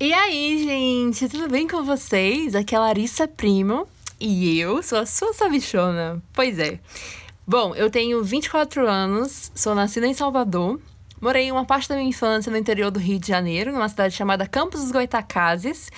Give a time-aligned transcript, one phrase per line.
[0.00, 2.54] E aí, gente, tudo bem com vocês?
[2.54, 3.84] Aqui é Larissa Primo
[4.20, 6.22] e eu sou a sua sabichona.
[6.32, 6.78] Pois é.
[7.44, 10.80] Bom, eu tenho 24 anos, sou nascida em Salvador,
[11.20, 14.46] morei uma parte da minha infância no interior do Rio de Janeiro, numa cidade chamada
[14.46, 15.90] Campos dos Goitacazes.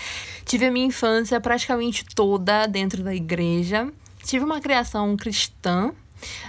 [0.46, 3.92] Tive a minha infância praticamente toda dentro da igreja.
[4.24, 5.92] Tive uma criação cristã,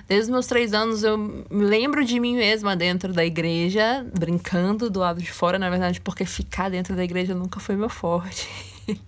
[0.07, 4.89] Desde os meus três anos eu me lembro de mim mesma dentro da igreja, brincando
[4.89, 8.47] do lado de fora, na verdade, porque ficar dentro da igreja nunca foi meu forte.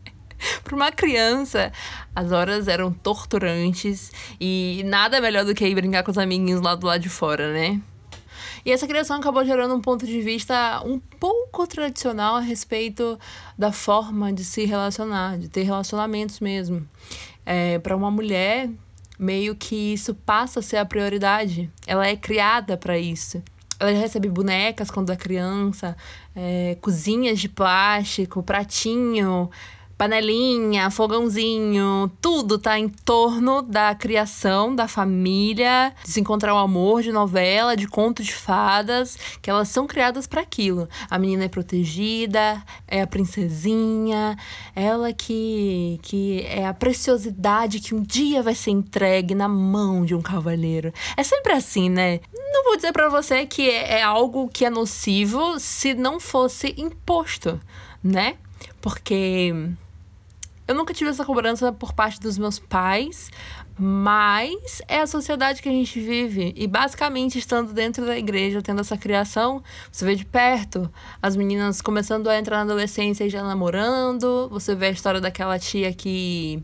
[0.63, 1.71] Para uma criança,
[2.16, 6.76] as horas eram torturantes e nada melhor do que ir brincar com os amiguinhos lá
[6.76, 7.82] do lado de fora, né?
[8.66, 13.20] E essa criação acabou gerando um ponto de vista um pouco tradicional a respeito
[13.57, 16.88] da forma de se relacionar, de ter relacionamentos mesmo.
[17.45, 18.70] É, para uma mulher,
[19.17, 21.70] meio que isso passa a ser a prioridade.
[21.85, 23.41] Ela é criada para isso.
[23.80, 25.95] Ela recebe bonecas quando é criança,
[26.35, 29.49] é, cozinhas de plástico, pratinho,
[29.98, 37.02] panelinha, fogãozinho, tudo tá em torno da criação da família, de se encontrar o amor
[37.02, 40.90] de novela, de conto de fadas, que elas são criadas para aquilo.
[41.10, 44.38] A menina é protegida, é a princesinha,
[44.76, 50.16] ela que que é a preciosidade que um dia vai ser entregue na mão de
[50.16, 50.94] um cavaleiro.
[51.16, 52.20] É sempre assim, né?
[52.34, 56.74] Não vou dizer para você que é, é algo que é nocivo se não fosse
[56.78, 57.60] imposto,
[58.04, 58.35] né?
[58.82, 59.54] Porque
[60.68, 63.30] eu nunca tive essa cobrança por parte dos meus pais,
[63.78, 66.53] mas é a sociedade que a gente vive.
[66.56, 70.91] E basicamente, estando dentro da igreja, tendo essa criação, você vê de perto
[71.22, 74.47] as meninas começando a entrar na adolescência e já namorando.
[74.50, 76.64] Você vê a história daquela tia que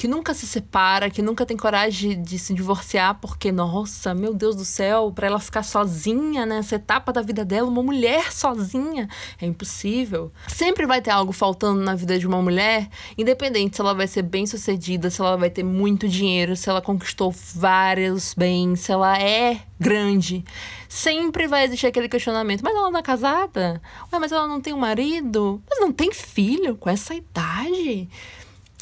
[0.00, 4.56] que nunca se separa, que nunca tem coragem de, se divorciar, porque, nossa, meu Deus
[4.56, 9.44] do céu, para ela ficar sozinha nessa etapa da vida dela, uma mulher sozinha, é
[9.44, 10.32] impossível.
[10.48, 14.22] Sempre vai ter algo faltando na vida de uma mulher, independente se ela vai ser
[14.22, 19.20] bem sucedida, se ela vai ter muito dinheiro, se ela conquistou vários bens, se ela
[19.20, 20.42] é grande.
[20.88, 23.82] Sempre vai existir aquele questionamento: mas ela não é casada?
[24.10, 25.62] Ué, mas ela não tem um marido?
[25.68, 28.08] Mas não tem filho com essa idade?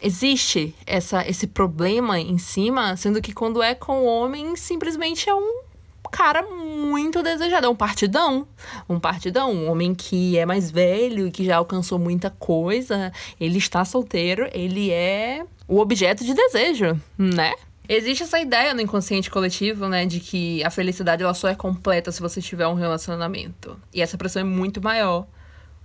[0.02, 5.62] Existe essa, esse problema em cima, sendo que quando é com homem, simplesmente é um
[6.10, 8.46] cara muito desejado, é um partidão.
[8.88, 13.84] Um partidão, um homem que é mais velho, que já alcançou muita coisa, ele está
[13.84, 17.54] solteiro, ele é o objeto de desejo, né?
[17.88, 22.12] Existe essa ideia no inconsciente coletivo, né, de que a felicidade ela só é completa
[22.12, 23.80] se você tiver um relacionamento.
[23.94, 25.26] E essa pressão é muito maior,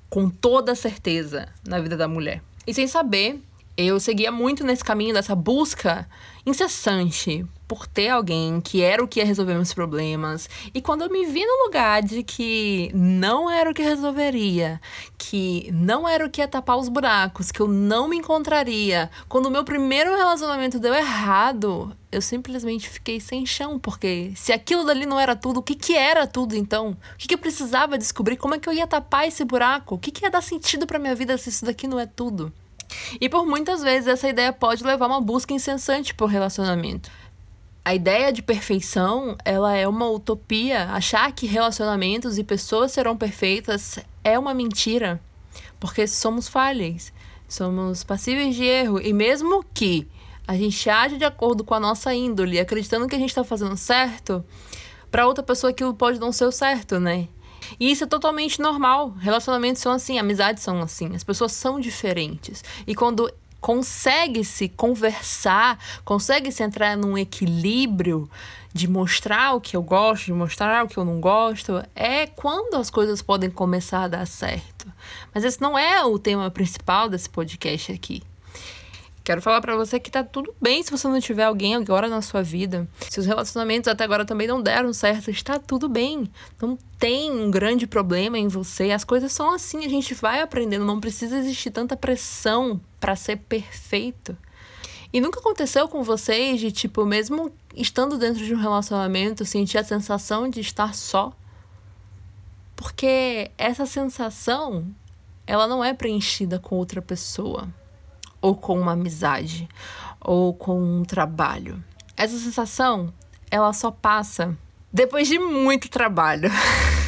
[0.10, 2.42] com toda certeza, na vida da mulher.
[2.68, 3.42] E sem saber
[3.76, 6.08] eu seguia muito nesse caminho dessa busca
[6.46, 10.48] incessante por ter alguém que era o que ia resolver meus problemas.
[10.76, 14.80] E quando eu me vi no lugar de que não era o que resolveria,
[15.18, 19.48] que não era o que ia tapar os buracos, que eu não me encontraria, quando
[19.48, 25.08] o meu primeiro relacionamento deu errado, eu simplesmente fiquei sem chão, porque se aquilo dali
[25.08, 26.92] não era tudo, o que, que era tudo então?
[26.92, 28.38] O que, que eu precisava descobrir?
[28.38, 29.96] Como é que eu ia tapar esse buraco?
[29.96, 32.54] O que, que ia dar sentido para minha vida se isso daqui não é tudo?
[33.20, 37.12] E por muitas vezes essa ideia pode levar a uma busca incessante por relacionamento.
[37.86, 40.86] A ideia de perfeição, ela é uma utopia.
[40.86, 45.20] Achar que relacionamentos e pessoas serão perfeitas é uma mentira,
[45.80, 47.12] porque somos falhas,
[47.48, 50.08] somos passíveis de erro e mesmo que
[50.48, 53.76] a gente age de acordo com a nossa índole, acreditando que a gente está fazendo
[53.76, 54.44] certo,
[55.12, 57.28] para outra pessoa aquilo pode não ser o certo, né?
[57.84, 59.10] E isso é totalmente normal.
[59.20, 61.14] Relacionamentos são assim, amizades são assim.
[61.14, 62.64] As pessoas são diferentes.
[62.88, 63.30] E quando
[63.60, 68.30] consegue se conversar, consegue se entrar num equilíbrio
[68.74, 72.76] de mostrar o que eu gosto, de mostrar o que eu não gosto, é quando
[72.76, 74.90] as coisas podem começar a dar certo.
[75.34, 78.24] Mas esse não é o tema principal desse podcast aqui.
[79.24, 82.22] Quero falar para você que tá tudo bem se você não tiver alguém agora na
[82.22, 82.86] sua vida.
[83.10, 86.30] Se os relacionamentos até agora também não deram certo, está tudo bem.
[86.62, 88.92] Não tem um grande problema em você.
[88.92, 93.38] As coisas são assim, a gente vai aprendendo, não precisa existir tanta pressão para ser
[93.38, 94.36] perfeito.
[95.14, 99.86] E nunca aconteceu com vocês de tipo, mesmo estando dentro de um relacionamento, sentir a
[99.86, 101.32] sensação de estar só?
[102.76, 104.86] Porque essa sensação,
[105.48, 107.70] ela não é preenchida com outra pessoa
[108.44, 109.70] ou com uma amizade,
[110.20, 111.82] ou com um trabalho.
[112.18, 113.14] Essa sensação,
[113.50, 114.58] ela só passa
[114.92, 116.52] depois de muito trabalho.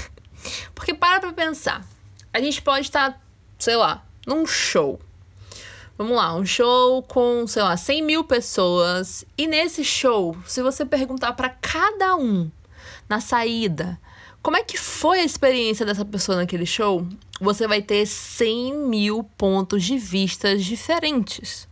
[0.74, 1.86] Porque para pra pensar,
[2.34, 3.22] a gente pode estar,
[3.60, 4.98] sei lá, num show.
[5.98, 9.26] Vamos lá, um show com, sei lá, 100 mil pessoas.
[9.38, 12.50] E nesse show, se você perguntar para cada um
[13.10, 14.00] na saída
[14.46, 17.08] Como é que foi a experiência dessa pessoa naquele show?
[17.42, 21.68] Você vai ter 100 mil pontos de vista diferentes.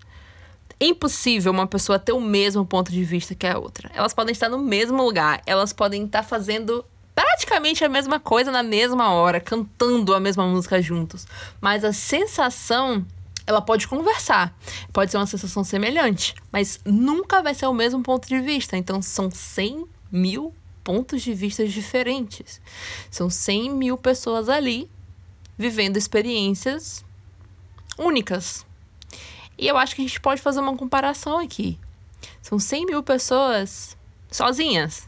[0.79, 3.91] É impossível uma pessoa ter o mesmo ponto de vista que a outra.
[3.93, 6.83] Elas podem estar no mesmo lugar, elas podem estar fazendo
[7.13, 11.27] praticamente a mesma coisa na mesma hora, cantando a mesma música juntos.
[11.61, 13.05] Mas a sensação
[13.45, 14.51] ela pode conversar,
[14.91, 18.75] pode ser uma sensação semelhante, mas nunca vai ser o mesmo ponto de vista.
[18.75, 20.51] Então são 100 mil
[20.83, 22.61] pontos de vista diferentes.
[23.09, 24.89] São 100 mil pessoas ali
[25.57, 27.05] vivendo experiências
[27.97, 28.65] únicas.
[29.57, 31.77] E eu acho que a gente pode fazer uma comparação aqui.
[32.41, 33.95] São 100 mil pessoas
[34.29, 35.07] sozinhas,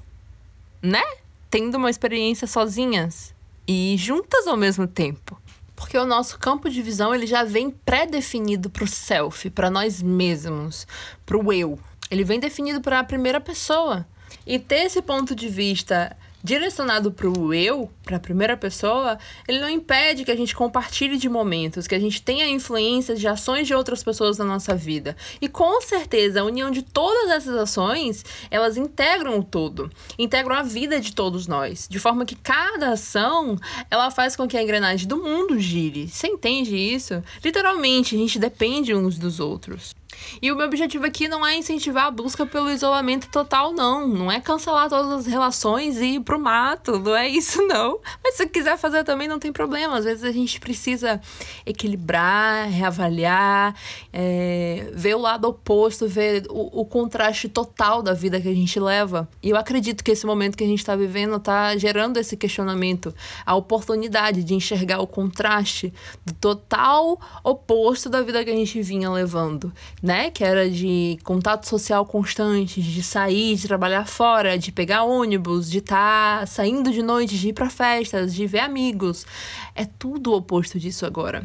[0.81, 1.03] né?
[1.49, 3.33] Tendo uma experiência sozinhas
[3.67, 5.39] e juntas ao mesmo tempo.
[5.75, 10.01] Porque o nosso campo de visão ele já vem pré-definido para o self, para nós
[10.01, 10.87] mesmos,
[11.25, 11.77] para o eu.
[12.09, 14.07] Ele vem definido para a primeira pessoa.
[14.45, 16.15] E ter esse ponto de vista
[16.45, 21.17] direcionado para o eu, para a primeira pessoa, ele não impede que a gente compartilhe
[21.17, 25.17] de momentos, que a gente tenha influências de ações de outras pessoas na nossa vida.
[25.41, 29.89] E com certeza, a união de todas essas ações, elas integram o todo,
[30.19, 33.57] integram a vida de todos nós, de forma que cada ação,
[33.89, 36.07] ela faz com que a engrenagem do mundo gire.
[36.07, 37.23] Você entende isso?
[37.43, 39.95] Literalmente, a gente depende uns dos outros.
[40.41, 44.07] E o meu objetivo aqui não é incentivar a busca pelo isolamento total, não.
[44.07, 46.99] Não é cancelar todas as relações e ir pro mato.
[46.99, 47.99] Não é isso, não.
[48.23, 49.97] Mas se quiser fazer também, não tem problema.
[49.97, 51.21] Às vezes a gente precisa
[51.65, 53.75] equilibrar, reavaliar,
[54.11, 58.79] é, ver o lado oposto, ver o, o, contraste total da vida que a gente
[58.79, 59.27] leva.
[59.41, 63.13] E eu acredito que esse momento que a gente está vivendo está gerando esse questionamento,
[63.45, 65.93] a oportunidade de enxergar o contraste
[66.25, 69.73] do total oposto da vida que a gente vinha levando
[70.05, 70.29] né?
[70.29, 75.79] Que era de contato social constante, de sair, de trabalhar fora, de pegar ônibus, de
[75.79, 79.25] estar tá saindo de noite, de ir para festas, de ver amigos.
[79.73, 81.43] É tudo o oposto disso agora.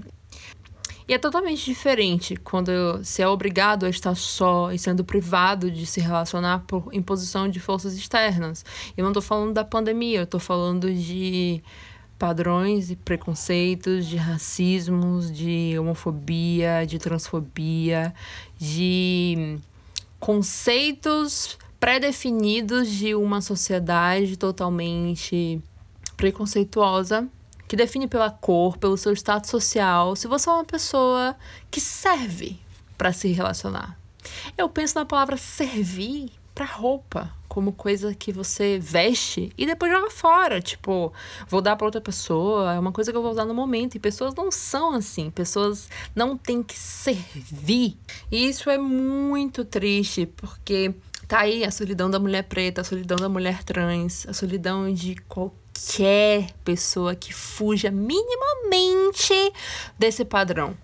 [1.09, 5.87] E é totalmente diferente quando se é obrigado a estar só e sendo privado de
[5.87, 8.63] se relacionar por imposição de forças externas.
[8.95, 11.63] Eu não estou falando da pandemia, eu estou falando de
[12.21, 18.15] padrões e preconceitos, de racismos, de homofobia, de transfobia,
[18.59, 19.59] de
[20.19, 25.63] conceitos pré-definidos de uma sociedade totalmente
[26.15, 27.27] preconceituosa
[27.67, 31.35] que define pela cor, pelo seu status social, se você é uma pessoa
[31.71, 32.59] que serve
[32.99, 33.99] para se relacionar.
[34.59, 40.11] Eu penso na palavra servir para roupa como coisa que você veste e depois joga
[40.11, 40.61] fora.
[40.61, 41.11] Tipo,
[41.49, 43.95] vou dar para outra pessoa, é uma coisa que eu vou usar no momento.
[43.95, 47.97] E pessoas não são assim, pessoas não têm que servir.
[48.31, 50.95] E isso é muito triste, porque
[51.27, 55.17] tá aí a solidão da mulher preta, a solidão da mulher trans, a solidão de
[55.27, 59.51] qualquer pessoa que fuja minimamente
[59.99, 60.77] desse padrão.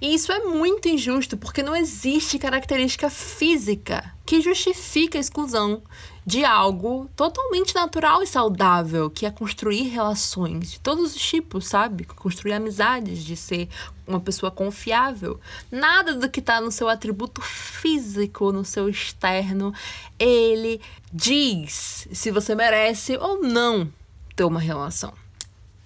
[0.00, 5.82] E isso é muito injusto porque não existe característica física que justifique a exclusão
[6.28, 12.04] de algo totalmente natural e saudável, que é construir relações de todos os tipos, sabe?
[12.04, 13.66] Construir amizades, de ser
[14.06, 15.40] uma pessoa confiável.
[15.72, 19.72] Nada do que está no seu atributo físico, no seu externo,
[20.18, 23.90] ele diz se você merece ou não
[24.36, 25.14] ter uma relação.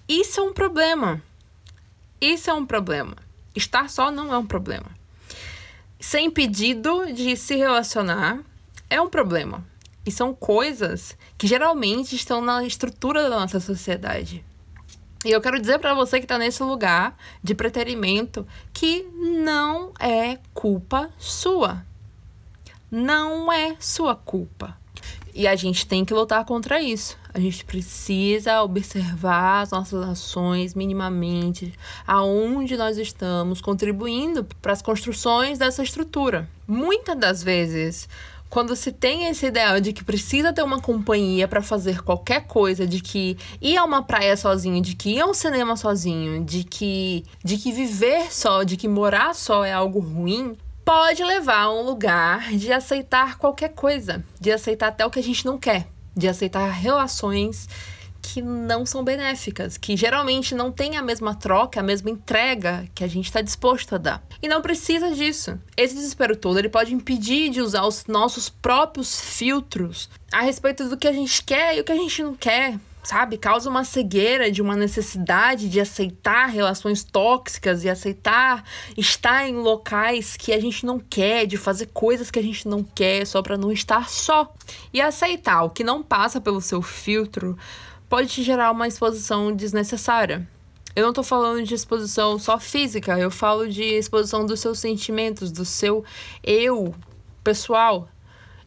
[0.09, 1.23] Isso é um problema.
[2.19, 3.15] Isso é um problema.
[3.55, 4.87] Estar só não é um problema.
[5.99, 8.39] Ser impedido de se relacionar
[8.89, 9.65] é um problema.
[10.05, 14.43] E são coisas que geralmente estão na estrutura da nossa sociedade.
[15.25, 19.03] E eu quero dizer para você que está nesse lugar de preterimento que
[19.41, 21.85] não é culpa sua.
[22.91, 24.77] Não é sua culpa.
[25.35, 27.17] E a gente tem que lutar contra isso.
[27.33, 31.73] A gente precisa observar as nossas ações minimamente,
[32.05, 36.47] aonde nós estamos contribuindo para as construções dessa estrutura.
[36.67, 38.07] Muitas das vezes,
[38.53, 42.85] quando se tem esse ideal de que precisa ter uma companhia para fazer qualquer coisa,
[42.85, 46.63] de que ir a uma praia sozinho, de que ir a um cinema sozinho, de
[46.63, 51.73] que de que viver só, de que morar só é algo ruim, pode levar a
[51.73, 55.87] um lugar de aceitar qualquer coisa, de aceitar até o que a gente não quer,
[56.15, 57.67] de aceitar relações
[58.21, 63.03] que não são benéficas, que geralmente não tem a mesma troca, a mesma entrega que
[63.03, 64.23] a gente está disposto a dar.
[64.41, 65.59] E não precisa disso.
[65.75, 70.97] Esse desespero todo ele pode impedir de usar os nossos próprios filtros a respeito do
[70.97, 73.37] que a gente quer e o que a gente não quer sabe?
[73.37, 78.63] Causa uma cegueira de uma necessidade de aceitar relações tóxicas e aceitar
[78.97, 82.83] estar em locais que a gente não quer, de fazer coisas que a gente não
[82.83, 84.53] quer só para não estar só.
[84.93, 87.57] E aceitar o que não passa pelo seu filtro
[88.07, 90.47] pode te gerar uma exposição desnecessária.
[90.95, 95.51] Eu não tô falando de exposição só física, eu falo de exposição dos seus sentimentos,
[95.51, 96.05] do seu
[96.43, 96.93] eu
[97.43, 98.07] pessoal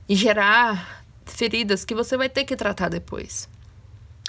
[0.09, 3.49] e gerar feridas que você vai ter que tratar depois.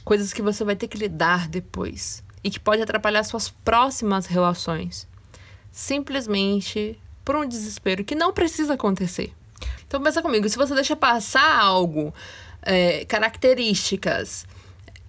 [0.07, 5.05] Coisas que você vai ter que lidar depois e que pode atrapalhar suas próximas relações.
[5.69, 9.33] Simplesmente por um desespero que não precisa acontecer.
[9.85, 12.13] Então pensa comigo, se você deixa passar algo,
[12.61, 14.47] é, características,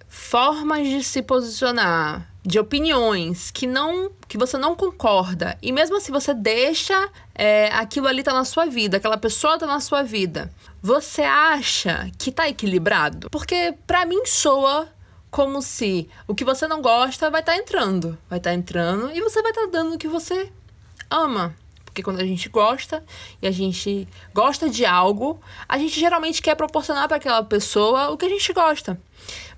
[0.09, 6.11] formas de se posicionar, de opiniões que não que você não concorda e mesmo assim
[6.11, 10.51] você deixa é, aquilo ali tá na sua vida, aquela pessoa tá na sua vida,
[10.81, 13.29] você acha que tá equilibrado?
[13.29, 14.87] Porque para mim soa
[15.29, 19.11] como se o que você não gosta vai estar tá entrando, vai estar tá entrando
[19.11, 20.51] e você vai estar tá dando o que você
[21.09, 21.55] ama.
[21.85, 23.03] Porque quando a gente gosta
[23.41, 28.17] e a gente gosta de algo, a gente geralmente quer proporcionar para aquela pessoa o
[28.17, 28.99] que a gente gosta.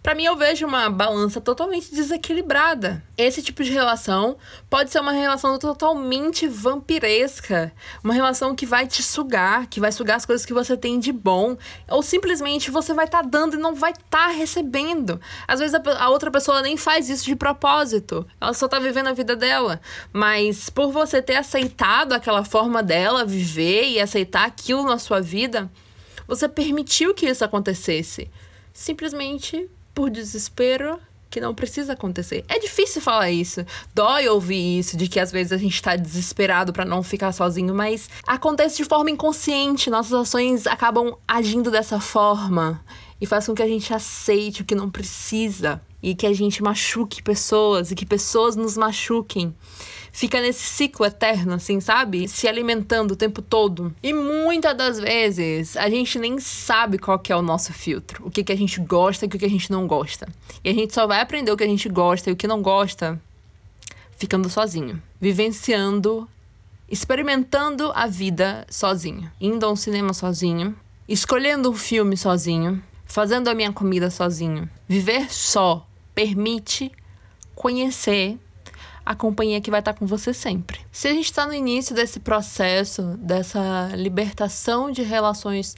[0.02, 3.04] Para mim, eu vejo uma balança totalmente desequilibrada.
[3.16, 4.36] Esse tipo de relação
[4.68, 7.72] pode ser uma relação totalmente vampiresca,
[8.04, 11.12] uma relação que vai te sugar, que vai sugar as coisas que você tem de
[11.12, 11.56] bom,
[11.88, 15.22] ou simplesmente você vai estar tá dando e não vai estar tá recebendo.
[15.48, 19.08] Às vezes a, a, outra pessoa nem faz isso de propósito, ela só tá vivendo
[19.08, 19.80] a vida dela,
[20.12, 25.70] mas por você ter aceitado aquela forma dela viver e aceitar aquilo na sua vida,
[26.28, 28.32] você permitiu que isso acontecesse.
[28.74, 31.00] Simplesmente por desespero
[31.30, 32.44] que não precisa acontecer.
[32.48, 33.66] É difícil falar isso.
[33.96, 37.74] Dói ouvir isso, de que às vezes a gente tá desesperado para não ficar sozinho,
[37.74, 39.90] mas acontece de forma inconsciente.
[39.90, 42.84] Nossas ações acabam agindo dessa forma
[43.20, 46.62] e faz com que a gente aceite o que não precisa e que a gente
[46.62, 49.56] machuque pessoas e que pessoas nos machuquem
[50.12, 52.28] fica nesse ciclo eterno, assim, sabe?
[52.28, 53.94] Se alimentando o tempo todo.
[54.04, 58.32] E muitas das vezes a gente nem sabe qual que é o nosso filtro, o
[58.32, 60.28] que, que a gente gosta e o que, que a gente não gosta.
[60.64, 62.62] E a gente só vai aprender o que a gente gosta e o que não
[62.62, 63.20] gosta
[64.18, 66.30] ficando sozinho, vivenciando,
[66.88, 70.76] experimentando a vida sozinho, indo a um cinema sozinho,
[71.10, 74.70] escolhendo um filme sozinho, fazendo a minha comida sozinho.
[74.88, 76.92] Viver só permite
[77.56, 78.38] conhecer
[79.06, 80.80] a companhia que vai estar com você sempre.
[80.92, 85.76] Se a gente está no início desse processo, dessa libertação de relações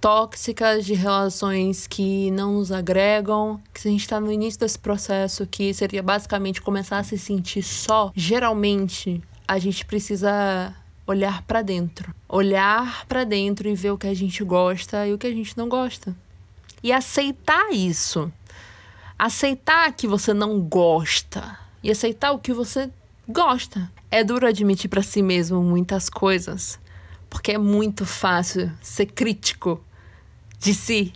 [0.00, 4.78] tóxicas, de relações que não nos agregam, que se a gente está no início desse
[4.78, 10.74] processo, que seria basicamente começar a se sentir só, geralmente a gente precisa
[11.06, 15.18] olhar para dentro, olhar para dentro e ver o que a gente gosta e o
[15.18, 16.14] que a gente não gosta.
[16.82, 18.30] E aceitar isso.
[19.18, 22.90] Aceitar que você não gosta e aceitar o que você
[23.28, 23.92] gosta.
[24.10, 26.80] É duro admitir para si mesmo muitas coisas,
[27.28, 29.84] porque é muito fácil ser crítico
[30.58, 31.12] de si.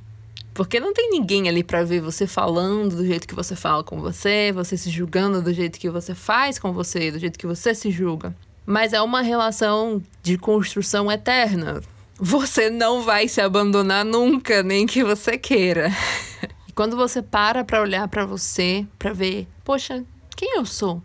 [0.53, 4.01] Porque não tem ninguém ali para ver você falando do jeito que você fala com
[4.01, 7.75] você, você se julgando do jeito que você faz com você, do jeito que você
[7.75, 8.37] se julga.
[8.67, 11.81] Mas é uma relação de construção eterna.
[12.19, 15.91] Você não vai se abandonar nunca, nem que você queira.
[16.69, 20.05] e quando você para para olhar para você, para ver, poxa,
[20.39, 21.03] quem eu sou?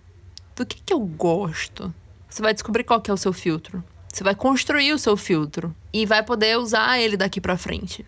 [0.56, 1.92] Do que, que eu gosto?
[2.30, 3.84] Você vai descobrir qual que é o seu filtro.
[4.08, 8.06] Você vai construir o seu filtro e vai poder usar ele daqui para frente.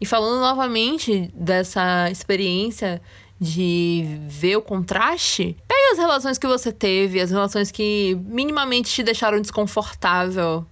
[0.00, 3.00] E falando novamente dessa experiência
[3.40, 9.04] de ver o contraste, pega as relações que você teve, as relações que minimamente te
[9.04, 10.66] deixaram desconfortável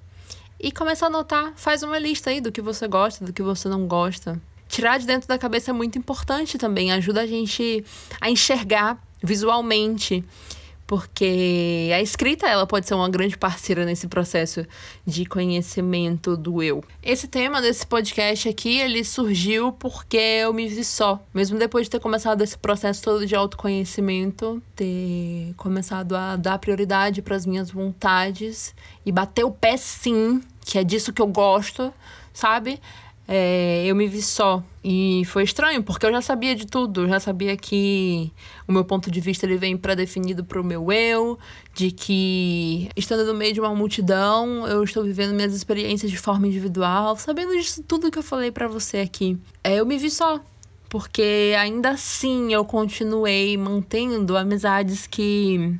[0.58, 3.68] e começa a anotar, faz uma lista aí do que você gosta, do que você
[3.68, 4.42] não gosta.
[4.66, 7.84] Tirar de dentro da cabeça é muito importante também, ajuda a gente
[8.20, 10.24] a enxergar visualmente,
[10.88, 14.66] porque a escrita ela pode ser uma grande parceira nesse processo
[15.06, 16.82] de conhecimento do eu.
[17.02, 21.90] Esse tema desse podcast aqui, ele surgiu porque eu me vi só, mesmo depois de
[21.90, 27.70] ter começado esse processo todo de autoconhecimento, ter começado a dar prioridade para as minhas
[27.70, 31.92] vontades e bater o pé sim, que é disso que eu gosto,
[32.32, 32.80] sabe?
[33.30, 34.62] É, eu me vi só.
[34.82, 37.02] E foi estranho, porque eu já sabia de tudo.
[37.02, 38.32] Eu já sabia que
[38.66, 41.38] o meu ponto de vista ele vem pré-definido para o meu eu,
[41.74, 46.46] de que estando no meio de uma multidão, eu estou vivendo minhas experiências de forma
[46.46, 49.36] individual, sabendo disso tudo que eu falei para você aqui.
[49.62, 50.40] É, eu me vi só.
[50.88, 55.78] Porque ainda assim eu continuei mantendo amizades que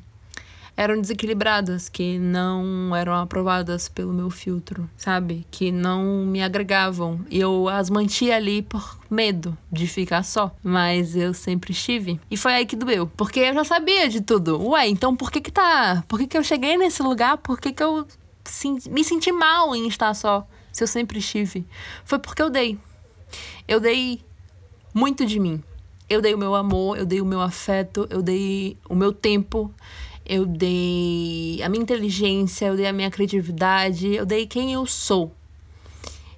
[0.79, 5.45] eram desequilibradas, que não eram aprovadas pelo meu filtro, sabe?
[5.51, 7.19] Que não me agregavam.
[7.29, 12.21] E eu as mantia ali por medo de ficar só, mas eu sempre estive.
[12.31, 14.69] E foi aí que doeu, porque eu já sabia de tudo.
[14.69, 16.05] Ué, então por que que tá?
[16.07, 17.39] Por que que eu cheguei nesse lugar?
[17.39, 18.07] Por que que eu
[18.89, 20.47] me senti mal em estar só?
[20.71, 21.67] Se eu sempre estive.
[22.05, 22.79] Foi porque eu dei.
[23.67, 24.23] Eu dei
[24.95, 25.61] muito de mim.
[26.09, 29.75] Eu dei o meu amor, eu dei o meu afeto, eu dei o meu tempo,
[30.29, 35.33] eu dei a minha inteligência, eu dei a minha criatividade, eu dei quem eu sou.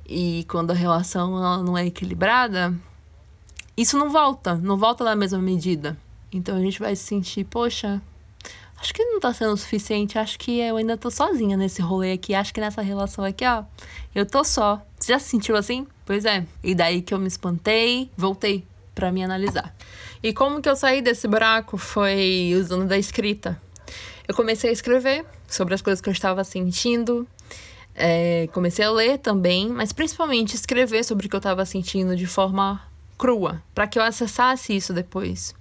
[0.09, 2.73] E quando a relação não é equilibrada,
[3.76, 5.99] isso não volta, não volta na mesma medida.
[6.32, 8.00] Então a gente vai se sentir, poxa,
[8.80, 12.12] acho que não tá sendo o suficiente, acho que eu ainda tô sozinha nesse rolê
[12.12, 13.64] aqui, acho que nessa relação aqui, ó,
[14.14, 14.80] eu tô só.
[14.97, 15.87] Você já se sentiu assim?
[16.06, 16.47] Pois é.
[16.62, 19.75] E daí que eu me espantei, voltei para me analisar.
[20.23, 23.61] E como que eu saí desse buraco foi usando da escrita.
[24.26, 27.26] Eu comecei a escrever sobre as coisas que eu estava sentindo,
[27.94, 32.26] é, comecei a ler também, mas principalmente escrever sobre o que eu estava sentindo de
[32.26, 32.82] forma
[33.18, 35.54] crua, para que eu acessasse isso depois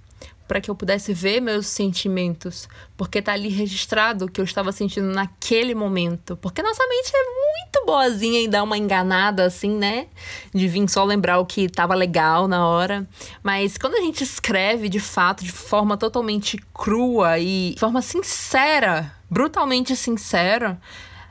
[0.50, 4.72] para que eu pudesse ver meus sentimentos, porque tá ali registrado o que eu estava
[4.72, 6.36] sentindo naquele momento.
[6.36, 10.08] Porque nossa mente é muito boazinha e dá uma enganada assim, né?
[10.52, 13.08] De vir só lembrar o que tava legal na hora.
[13.44, 19.14] Mas quando a gente escreve de fato, de forma totalmente crua e de forma sincera,
[19.30, 20.80] brutalmente sincera,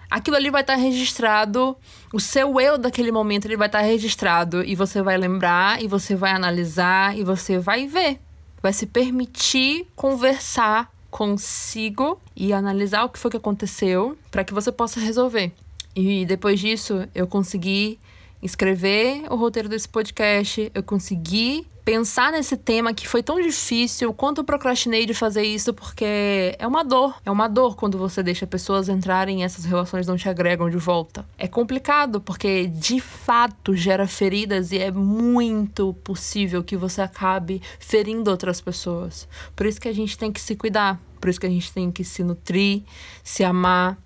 [0.09, 1.75] aquilo ali vai estar tá registrado,
[2.13, 5.89] o seu eu daquele momento ele vai estar tá registrado e você vai lembrar e
[5.89, 8.21] você vai analisar e você vai ver
[8.61, 14.71] vai se permitir conversar consigo e analisar o que foi que aconteceu para que você
[14.71, 15.51] possa resolver.
[15.95, 17.99] E depois disso, eu consegui
[18.41, 24.41] escrever o roteiro desse podcast, eu consegui pensar nesse tema que foi tão difícil, quanto
[24.41, 27.15] eu procrastinei de fazer isso, porque é uma dor.
[27.25, 30.77] É uma dor quando você deixa pessoas entrarem e essas relações não te agregam de
[30.77, 31.25] volta.
[31.35, 38.29] É complicado, porque de fato gera feridas e é muito possível que você acabe ferindo
[38.29, 39.27] outras pessoas.
[39.55, 41.91] Por isso que a gente tem que se cuidar, por isso que a gente tem
[41.91, 42.83] que se nutrir,
[43.23, 43.97] se amar,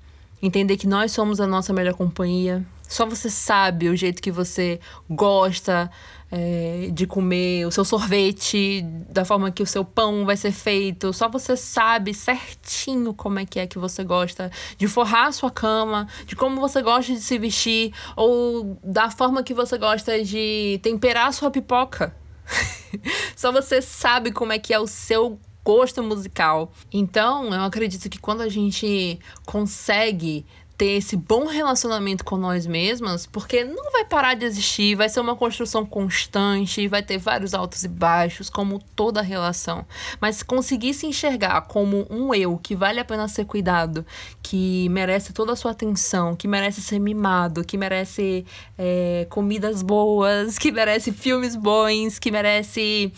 [0.42, 2.66] entender que nós somos a nossa melhor companhia.
[2.88, 5.92] Só você sabe o jeito que você gosta
[6.36, 11.13] é, de comer o seu sorvete, da forma que o seu pão vai ser feito.
[11.13, 15.52] Só você sabe certinho como é que é que você gosta de forrar a sua
[15.52, 20.80] cama, de como você gosta de se vestir, ou da forma que você gosta de
[20.82, 22.15] temperar a sua pipoca.
[23.38, 26.74] Só você sabe como é que é o seu gosto musical.
[26.91, 33.25] Então, eu acredito que quando a gente consegue ter esse bom relacionamento com nós mesmas,
[33.25, 37.83] porque não vai parar de existir, vai ser uma construção constante, vai ter vários altos
[37.83, 39.86] e baixos, como toda relação.
[40.19, 44.05] Mas conseguir se enxergar como um eu que vale a pena ser cuidado,
[44.41, 48.45] que merece toda a sua atenção, que merece ser mimado, que merece
[48.77, 53.13] é, comidas boas, que merece filmes bons, que merece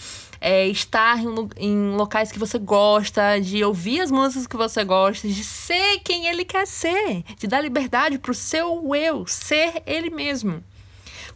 [0.46, 5.28] é, estar em, em, locais que você gosta, de ouvir as músicas que você gosta,
[5.28, 10.64] de ser quem ele quer ser, de dar liberdade pro seu eu, ser ele mesmo.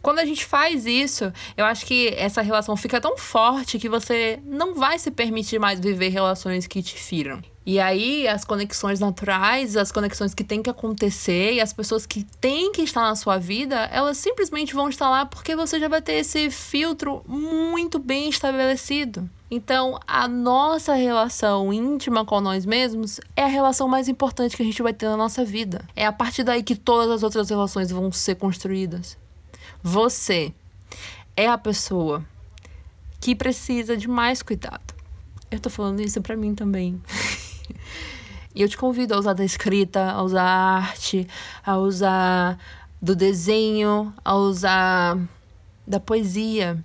[0.00, 4.38] Quando a gente faz isso, eu acho que essa relação fica tão forte que você
[4.44, 7.42] não vai se permitir mais viver relações que te firam.
[7.70, 12.24] E aí, as conexões naturais, as conexões que tem que acontecer e as pessoas que
[12.40, 16.02] têm que estar na sua vida, elas simplesmente vão estar lá porque você já vai
[16.02, 19.30] ter esse filtro muito bem estabelecido.
[19.48, 24.66] Então, a nossa relação íntima com nós mesmos é a relação mais importante que a
[24.66, 25.84] gente vai ter na nossa vida.
[25.94, 29.16] É a partir daí que todas as outras relações vão ser construídas.
[29.80, 30.52] Você
[31.36, 32.24] é a pessoa
[33.20, 34.92] que precisa de mais cuidado.
[35.50, 37.00] Eu tô falando isso para mim também.
[38.52, 41.24] E eu te convido a usar da escrita, a usar a arte,
[41.64, 42.58] a usar
[43.00, 45.16] do desenho, a usar
[45.86, 46.84] da poesia,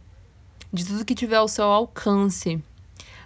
[0.72, 2.64] de tudo que tiver ao seu alcance,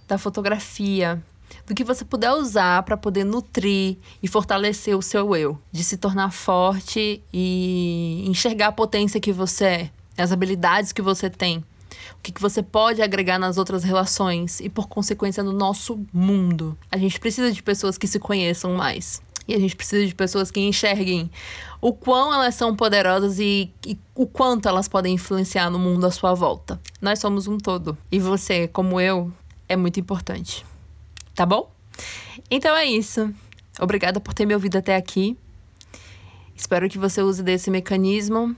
[0.07, 1.21] da fotografia,
[1.67, 5.97] do que você puder usar para poder nutrir e fortalecer o seu eu, de se
[5.97, 11.63] tornar forte e enxergar a potência que você é, as habilidades que você tem
[12.19, 16.77] o que, que você pode agregar nas outras relações e, por consequência, no nosso mundo.
[16.91, 19.21] A gente precisa de pessoas que se conheçam mais.
[19.47, 21.31] E a gente precisa de pessoas que enxerguem
[21.81, 26.11] o quão elas são poderosas e, e, o quanto elas podem influenciar no mundo à
[26.11, 26.79] sua volta.
[27.01, 27.97] Nós somos um todo.
[28.11, 29.31] E você, como eu,
[29.67, 30.65] é muito importante.
[31.33, 31.71] Tá bom?
[32.51, 33.33] Então é isso.
[33.79, 35.37] Obrigada por ter me ouvido até aqui.
[36.53, 38.53] Espero que você use desse mecanismo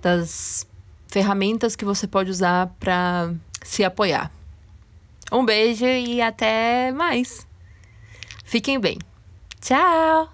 [0.00, 0.66] das
[1.14, 4.32] ferramentas que você pode usar para se apoiar.
[5.30, 7.46] Um beijo e até mais.
[8.44, 8.98] Fiquem bem.
[9.60, 10.33] Tchau!